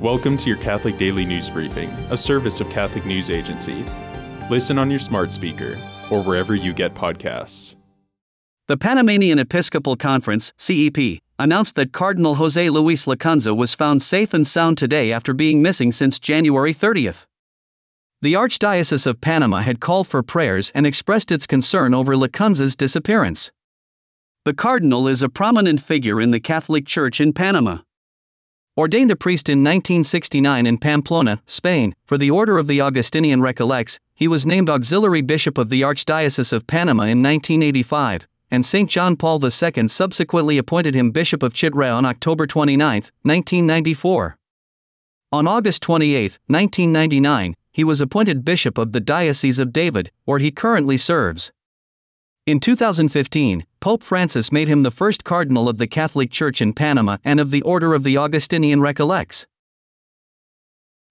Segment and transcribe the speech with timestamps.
[0.00, 3.84] Welcome to your Catholic Daily News Briefing, a service of Catholic News Agency.
[4.48, 5.76] Listen on your smart speaker
[6.08, 7.74] or wherever you get podcasts.
[8.68, 14.46] The Panamanian Episcopal Conference, CEP, announced that Cardinal Jose Luis Lacunza was found safe and
[14.46, 17.26] sound today after being missing since January 30th.
[18.22, 23.50] The Archdiocese of Panama had called for prayers and expressed its concern over Lacunza's disappearance.
[24.44, 27.78] The Cardinal is a prominent figure in the Catholic Church in Panama.
[28.78, 33.98] Ordained a priest in 1969 in Pamplona, Spain, for the Order of the Augustinian Recollects,
[34.14, 38.88] he was named Auxiliary Bishop of the Archdiocese of Panama in 1985, and St.
[38.88, 42.78] John Paul II subsequently appointed him Bishop of Chitre on October 29,
[43.22, 44.38] 1994.
[45.32, 50.52] On August 28, 1999, he was appointed Bishop of the Diocese of David, where he
[50.52, 51.50] currently serves.
[52.48, 57.18] In 2015, Pope Francis made him the first cardinal of the Catholic Church in Panama
[57.22, 59.46] and of the Order of the Augustinian Recollects.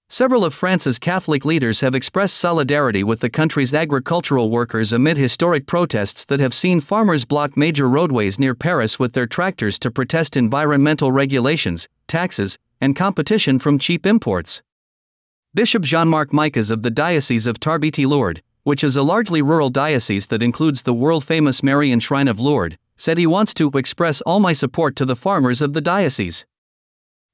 [0.09, 5.67] Several of France's Catholic leaders have expressed solidarity with the country's agricultural workers amid historic
[5.67, 10.35] protests that have seen farmers block major roadways near Paris with their tractors to protest
[10.35, 14.63] environmental regulations, taxes, and competition from cheap imports.
[15.53, 19.69] Bishop Jean Marc Micas of the Diocese of Tarbes Lourdes, which is a largely rural
[19.69, 24.19] diocese that includes the world famous Marian Shrine of Lourdes, said he wants to express
[24.19, 26.45] all my support to the farmers of the diocese.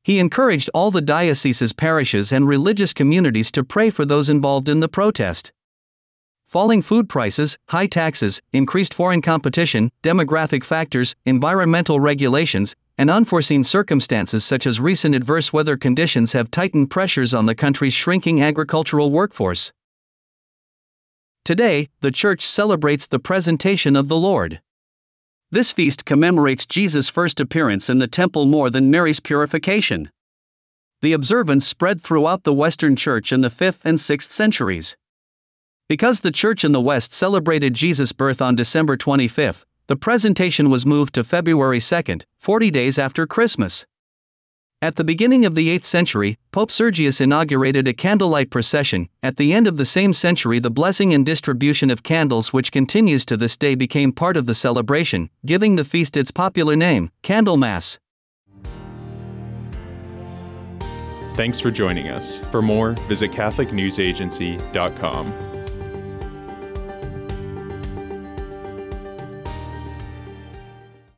[0.03, 4.79] He encouraged all the diocese's parishes and religious communities to pray for those involved in
[4.79, 5.51] the protest.
[6.45, 14.45] Falling food prices, high taxes, increased foreign competition, demographic factors, environmental regulations, and unforeseen circumstances
[14.45, 19.73] such as recent adverse weather conditions have tightened pressures on the country's shrinking agricultural workforce.
[21.45, 24.61] Today, the Church celebrates the presentation of the Lord.
[25.51, 30.09] This feast commemorates Jesus' first appearance in the temple more than Mary's purification.
[31.01, 34.95] The observance spread throughout the Western Church in the 5th and 6th centuries.
[35.89, 40.85] Because the Church in the West celebrated Jesus' birth on December 25, the presentation was
[40.85, 43.85] moved to February 2, 40 days after Christmas.
[44.83, 49.07] At the beginning of the 8th century, Pope Sergius inaugurated a candlelight procession.
[49.23, 53.25] At the end of the same century, the blessing and distribution of candles, which continues
[53.27, 57.97] to this day, became part of the celebration, giving the feast its popular name, Candlemas.
[61.35, 62.39] Thanks for joining us.
[62.51, 65.62] For more, visit CatholicNewsAgency.com.